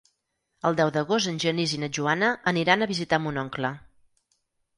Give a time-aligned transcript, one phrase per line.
[0.69, 3.73] El deu d'agost en Genís i na Joana aniran a visitar mon oncle.